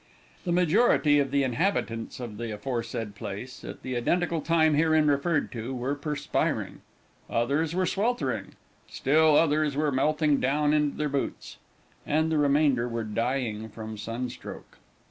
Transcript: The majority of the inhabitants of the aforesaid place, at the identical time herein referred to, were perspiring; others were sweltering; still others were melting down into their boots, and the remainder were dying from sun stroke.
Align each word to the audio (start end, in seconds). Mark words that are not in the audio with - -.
The 0.45 0.51
majority 0.51 1.19
of 1.19 1.29
the 1.29 1.43
inhabitants 1.43 2.19
of 2.19 2.37
the 2.37 2.49
aforesaid 2.51 3.13
place, 3.13 3.63
at 3.63 3.83
the 3.83 3.95
identical 3.95 4.41
time 4.41 4.73
herein 4.73 5.05
referred 5.05 5.51
to, 5.51 5.75
were 5.75 5.93
perspiring; 5.93 6.81
others 7.29 7.75
were 7.75 7.85
sweltering; 7.85 8.53
still 8.89 9.35
others 9.35 9.75
were 9.77 9.91
melting 9.91 10.39
down 10.39 10.73
into 10.73 10.97
their 10.97 11.07
boots, 11.07 11.57
and 12.03 12.31
the 12.31 12.39
remainder 12.39 12.87
were 12.87 13.03
dying 13.03 13.69
from 13.69 13.95
sun 13.95 14.31
stroke. 14.31 14.79